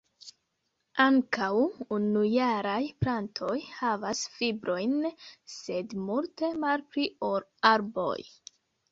[1.03, 1.49] Ankaŭ
[1.97, 4.95] unujaraj plantoj havas fibrojn,
[5.57, 8.19] sed multe malpli ol arboj.